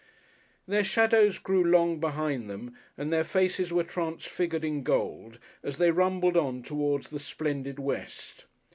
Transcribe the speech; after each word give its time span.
Their 0.67 0.83
shadows 0.83 1.37
grew 1.37 1.63
long 1.63 1.99
behind 1.99 2.49
them 2.49 2.75
and 2.97 3.13
their 3.13 3.23
faces 3.23 3.71
were 3.71 3.83
transfigured 3.83 4.65
in 4.65 4.81
gold 4.81 5.37
as 5.61 5.77
they 5.77 5.91
rumbled 5.91 6.35
on 6.35 6.63
towards 6.63 7.09
the 7.11 7.19
splendid 7.19 7.77
West. 7.77 8.45